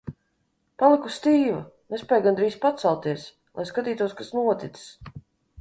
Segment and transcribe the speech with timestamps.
[0.83, 1.59] Paliku stīva,
[1.95, 3.29] nespēju gandrīz pacelties,
[3.61, 4.91] lai skatītos, kas noticis.